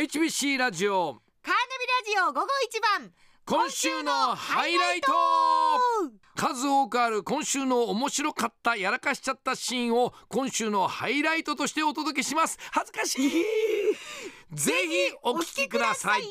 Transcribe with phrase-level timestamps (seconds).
[0.00, 1.20] HBC ラジオ。
[1.42, 1.58] カーナ
[2.08, 3.12] ビラジオ午後一番。
[3.44, 5.12] 今週のハイライト。
[6.34, 12.56] 数多くある今週の面白かったやらかしちゃったシーンを今週のハイライトとしてお届けします。
[12.70, 13.30] 恥ずかしい。
[14.56, 16.22] ぜひお聞きください。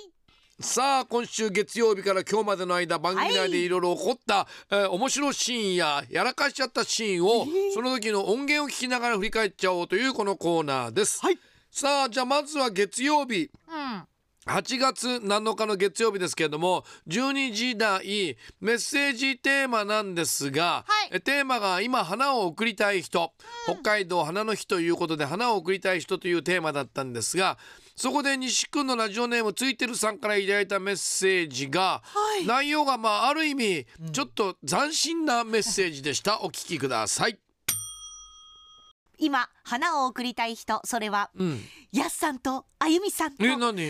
[0.60, 7.46] さあ今週月曜日から今日までの間番組内でいろいろ起こった、えー面白いシーンややらかしちゃったシーンを、
[7.76, 11.38] その時の音源を聞きながら振り返っちゃおうというこのコーナーです、はい
[11.72, 13.50] さあじゃあまずは月曜日。
[13.68, 14.08] うん。
[14.46, 21.10] 8月7日の月曜日ですけれども12時台メッセージテーマなんですが、はい。
[21.12, 23.32] えテーマが今花を贈りたい人、
[23.66, 27.60] 北海道花の日ということで花を贈りたい人というテーマだったんですが
[27.96, 32.48] そこで西区のラジオネームついてるさんからいただいたメッセージが、はい。
[32.48, 37.38] 内容がまあある意味ちょっと斬新なメッセージでした、お聞きください。
[39.20, 41.62] 今花を贈りたい人それはうん、
[41.92, 43.82] やっさんとあゆみさんとカーナビ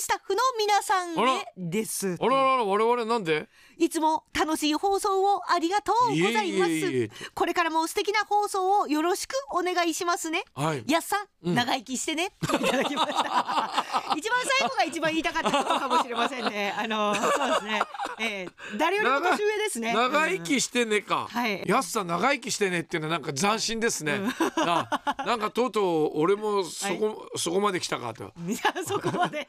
[0.00, 2.16] スタッフの皆さんへです。
[2.20, 3.48] あららら我々なんで？
[3.78, 7.10] いつも楽しい放送をありがとうございます。
[7.34, 10.44] これからも素敵な放送をよろしくお願いしますね。
[10.54, 10.84] はい。
[10.86, 11.54] やっさん、うん。
[11.54, 12.32] 長生きしてね。
[12.44, 13.84] いただきました。
[14.16, 16.74] 一番最後が一番言いたかったことかもしれませんね。
[16.78, 17.82] あのそうですね、
[18.20, 19.94] えー、誰よりも年上ですね。
[19.94, 21.62] 長生きしてねか、はい。
[21.66, 24.20] やすさん長生きしてねっていうのはなんか斬新ですね、
[24.58, 28.32] あなんかとうとう俺もそこ、 そこまで来たかと。
[28.38, 29.46] うんいやそこまで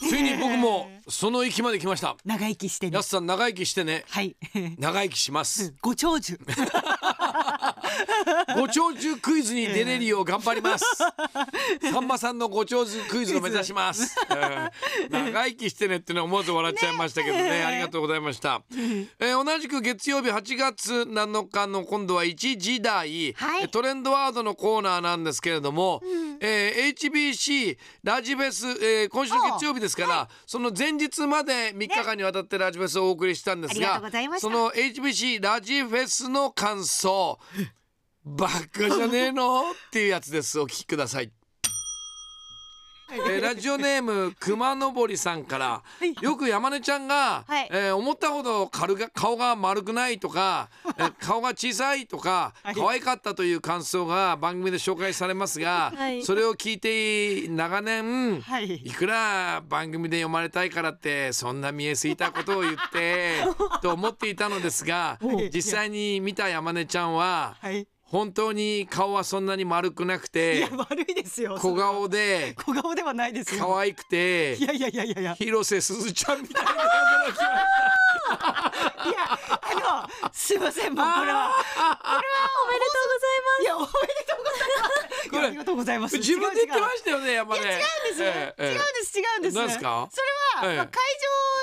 [0.00, 2.16] ついに僕もその域まで来ました。
[2.24, 2.96] 長生きしてね。
[2.96, 4.04] やすさん長生きしてね。
[4.08, 4.36] はい。
[4.78, 5.74] 長生きします。
[5.82, 6.38] ご長寿
[8.54, 10.84] ご長寿クイズに出れるよう頑張ります。
[11.92, 14.34] さんまさんのご長寿クイズを目指します、え
[15.08, 17.42] ー長生きしてねっていうのは思わず笑っちゃいましたけどね。
[17.44, 23.62] ねありがとうございました、えー同じく月曜日8月7日の今度は1時台、はい。
[23.62, 26.02] えートレンドワードのコーナーなんですけれども、
[26.40, 37.38] えー HBC ラジフェス、えー今週の月曜日ですから、その前日まで3日間にわたってラジフェスをお送りしたんですがとが、その HBC ラジフェスの感想
[38.36, 39.62] バカじゃねえの？
[39.62, 40.60] っていうやつです。
[40.60, 41.30] お聞きください。
[43.10, 46.22] えーラジオネーム熊登さんからい。
[46.22, 47.68] よく山根ちゃんが、はい。
[47.72, 50.68] えー思ったほど軽が顔が丸くないとか、
[50.98, 52.74] えー 顔が小さいとかはい。
[52.74, 56.22] 可愛かったという感想が番組で紹介されますが、はい。
[56.22, 58.74] それを聞いて長年、はい。
[58.74, 63.42] いくら番組で読まれたいからってそんな見えすぎたことを言って
[63.80, 65.18] と思っていたのですが
[65.50, 71.56] 実際に見た山根ちゃんははい本当に顔はそんなに丸くなくいてや悪いですよ。
[71.60, 75.34] 小顔で小顔ではないですよ可愛くていやいやいやいやいや。
[75.34, 76.78] 広瀬すずちゃんみたいないや
[79.28, 81.50] あのすいませんもうこれは。
[83.60, 85.30] いやおめでとうございます。
[85.30, 86.16] いやありがとうございます。
[86.18, 88.32] 自分で言ってまししたよね山根いや違うんです、違うん
[89.02, 89.18] です。
[89.18, 89.56] 違うんです。
[89.56, 90.08] なんですか？
[90.10, 90.20] そ
[90.62, 90.78] れは、ええ。
[90.78, 90.98] まあ、会場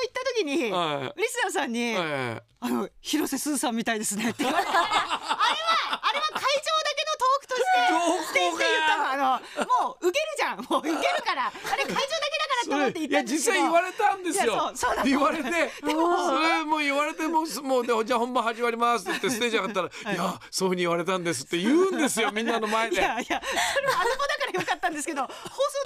[0.03, 2.41] 行った時に、はリスナーさんに、ええ。
[2.61, 6.49] あの広瀬すずさんみたいですねって言われて あれはあれは会場だ
[6.95, 10.57] けのトークとしてどこがステージで言ったのあのもう受けるじゃん。
[10.57, 11.47] もう受けるから。
[11.47, 13.53] あれ会場だけだからと思って言いやったんですけど。
[13.53, 15.49] 実際言われたんですいやよそう言われて。
[15.85, 22.97] でもそれもう言われてもうもうでじゃあ本番始まりますって言ってステージ上がったら「い、やそういうふうに言われたんです」って言うんですよみんなの前いで。
[22.97, 25.37] やいやそれはあの子だからよかったんですけど放送で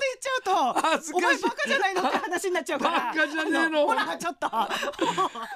[0.09, 2.99] 言っちゃうとお前バカじゃないのって話になっちゃうから。
[2.99, 3.81] バカじゃねえの。
[3.83, 4.47] あほらちょっと。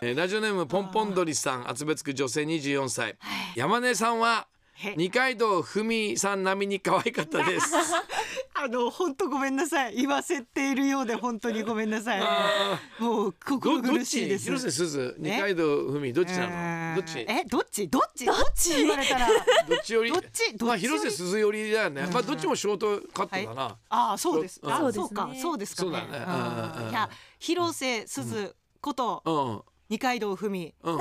[0.01, 3.17] えーラジオネームポンポン鳥さん厚別区女性24歳。
[3.55, 4.52] 山根さんはへ
[4.97, 7.73] 二階堂ふみさん並みに可愛かったです。
[8.55, 9.95] あの本当ごめんなさい。
[9.95, 12.19] 言わせているようで本当にごめんなさい。
[12.21, 14.45] あもうど心どっち苦しいです。
[14.45, 14.87] 広瀬す？
[14.87, 16.95] ず二階堂ふみどっちなの？
[16.95, 17.19] どっち？
[17.19, 17.87] えどっち？
[17.87, 18.25] どっち？
[18.25, 18.75] どっち？
[18.75, 19.27] 言われたら。
[19.27, 20.11] どっちより？
[20.11, 20.55] どっち？
[20.63, 22.07] まあ広瀬すずよりだよね。
[22.11, 24.59] まあどっちもショートカットだな、ああそうです。
[24.63, 24.73] うん。
[24.73, 25.29] あそうか。
[25.39, 25.91] そうですかね。
[25.91, 26.25] そうだね。
[26.25, 26.89] んうんうん。
[26.89, 29.61] いや広瀬すずことうん。
[29.89, 30.73] 二階堂ふみ。
[30.83, 30.99] うん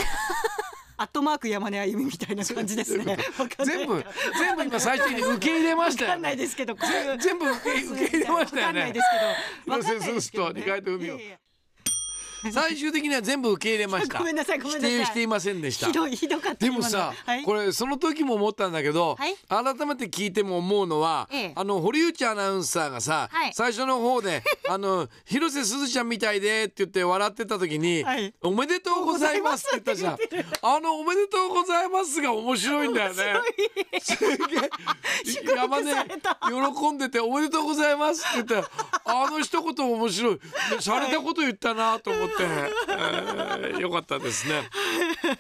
[1.02, 3.16] アットマーク山根あゆみみたいな感じですね。
[3.64, 4.04] 全部
[4.38, 6.42] 全部今最初に受け入れましたよわかんないね。
[6.44, 6.76] ですけど
[7.18, 8.62] 全部受け受け入れましたよね。
[8.62, 9.72] わかんないですけど。
[9.72, 10.60] わかんないですけどね。
[10.60, 11.38] 二階堂ふみをいやいや
[12.50, 14.19] 最終的には全部受け入れました。
[14.19, 14.58] ごめんなさい。
[14.58, 14.90] ごめんなさい。
[14.90, 15.87] 否定していませんでした。
[15.87, 16.64] ひどいひどかった。
[16.64, 19.34] でもさ、はい、これその時も思ったんだけど、はい。
[19.48, 21.52] 改めて聞いても思うのは、ええ。
[21.55, 23.55] あの堀内アナウンサーがさ、はい。
[23.55, 28.34] 最初の方で「あの広瀬すずちゃんみたいで」って言って笑ってた時に「はい。
[28.43, 30.19] おめでとうございます」って言ったじゃん。
[30.62, 33.35] あの「おめでとうございます」が面白いんだよね。
[34.00, 34.70] すげえ。
[35.56, 38.69] 山根喜んでて「おめでとうございます」って言って
[39.05, 40.41] あの一言面白い。
[40.81, 44.69] しゃれたこと言ったなと思って、えーよかったですね。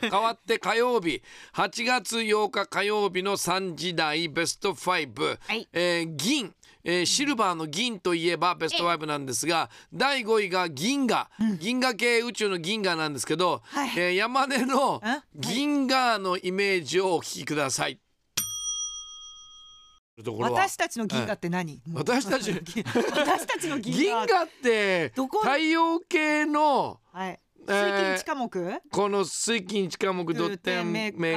[0.00, 1.22] 変わって火曜日。
[1.54, 5.68] 8月8日火曜日の3時台ベスト5、はい。
[5.72, 11.30] えー銀えーシルバーの銀といえばベスト5なんですが第5位が銀河、
[11.60, 13.90] 銀河系宇宙の銀河なんですけど、はい。
[13.96, 17.98] えー山根のえ銀河のイメージをお聞きください。
[20.38, 22.52] 私たちの銀河って何、私たち。
[22.84, 27.30] 私たちの銀河って太陽系のはい。
[27.30, 31.34] えー水金地下木、この水金地下木土天明海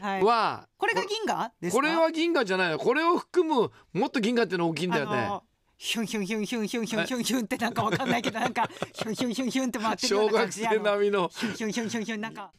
[0.00, 1.76] はいはこれが銀河ですか？
[1.76, 2.78] これは銀河じゃないよ。
[2.78, 5.30] これを含むもっと銀河っての大きいんだよね。
[5.76, 11.28] ヒュンヒュンヒュンヒュンヒュンヒュンヒュンヒュンってなんかわかんないけどなんかヒュンヒュンヒュンヒュンって回ってるよう小学な感じ生並みの。
[11.28, 12.52] ヒュンヒュンヒュンヒュンヒュンなんか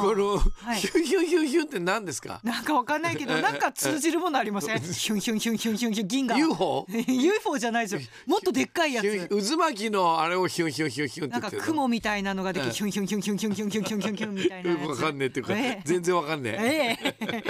[0.00, 2.40] このはいヒュンヒュンヒュンヒュンって何ですか？
[2.42, 4.80] なんかわかんないけどなんか通じるものありません？
[4.80, 6.86] ヒュンヒュンヒュンヒュンヒュンヒュン銀河 UFO?
[6.88, 16.98] UFO じゃないですよもっとでっかいやつ渦巻きのあれをヒュンヒュンヒュンヒュンってなんか雲みたいなのができヒュンヒュンヒュンヒュンヒュンヒュンヒュンヒュンヒュンヒュンみたいなわかんねえっていうかええ全然わかんねえ。
[17.02, 17.44] え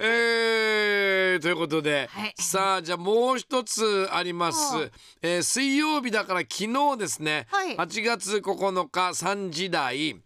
[0.00, 4.88] ええーということで、はいさあじゃあもう一つありますは、
[5.22, 10.20] えー水曜日だから昨日ですね、はい8月9日3時台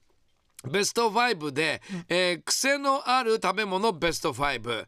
[0.71, 4.87] ベスト5で、えー癖のある食べ物ベスト58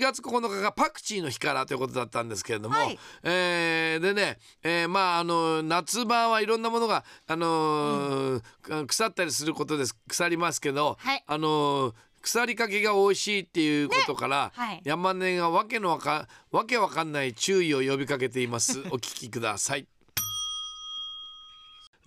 [0.00, 2.98] 月9日がパクチーの日からということだったんですけれども、はい。
[3.22, 9.96] えーでね、えーまああの夏場はいろんなものが、あのー腐ったりすることです。
[10.08, 11.24] 腐りますけど、はい。
[11.26, 14.80] あのー腐りかけが美味しいっていうことから、はい。
[14.84, 18.80] 山根がわけのわかわけわかんない注意を呼びかけています。
[18.90, 19.86] お聞きください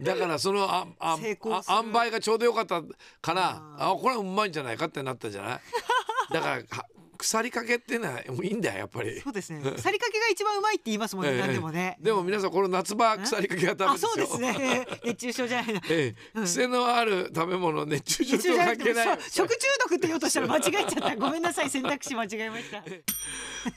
[0.02, 1.76] だからそのああ成功する。
[1.76, 2.82] あ塩梅がちょうどよかった
[3.22, 5.60] からあこれはうまいんじゃないかってなったじゃない？
[6.34, 6.86] だからは
[7.18, 9.20] 腐りかけってのはもういいんだよやっぱり。
[9.20, 9.60] そうですね。
[9.60, 11.98] 腐りかけが一番うまいって言いますもんね、 ええ何でもね。
[12.00, 14.88] でも皆さんこの夏場腐りかけはダメあですよそうですね。
[15.04, 19.22] 熱中症じゃないなええ、癖のある食べ物熱中症と熱中症じゃなくて関係ない。
[19.30, 21.16] そう食中毒って言おうとしたら間違えちゃった。
[21.18, 21.70] ごめんなさい。
[21.70, 22.82] 選択肢間違えました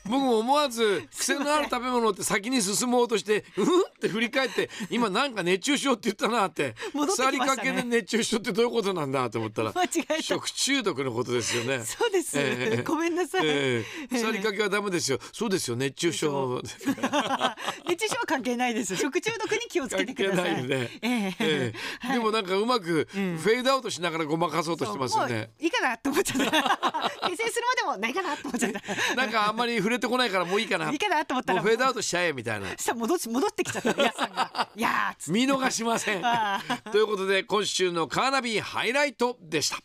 [0.04, 7.70] 僕も思わず 癖のある食べ物って先に進もうとしてうんって振り返って今なんか熱中症って言ったなって戻って腐りきましたね。
[7.70, 10.22] かけで熱中症ってどういうことなんだと思ったら 間違えた。
[10.22, 11.84] 食中毒のことですよね。
[11.84, 12.82] そうです、ええ。
[12.82, 14.16] ごめんなさい、ええ。
[14.16, 15.18] 腐りかけはダメですよ。
[15.32, 16.62] そうですよ熱中症。
[17.88, 18.96] 熱中症は関係ないです。
[18.96, 20.66] 食中毒に気をつけてください。
[20.66, 23.36] でもなんかうまくフん。
[23.36, 25.50] ェードアウトしながらごまかそうとしてますよもね。
[25.60, 25.64] う。
[25.64, 26.44] いいかなって思っちゃった。
[27.26, 29.14] 訂正するまでもないかなって思っちゃった。
[29.14, 30.86] なんかあんまり触れてこないからもういいかな。
[30.86, 32.68] もいいうかなって思ったらフェードアウトしちゃえみたいな。
[32.76, 36.60] したら戻し戻ってきちゃった皆さんがいやーっつって見逃しませんあ。
[36.90, 39.78] ということで今週のカーナビハイライトでした。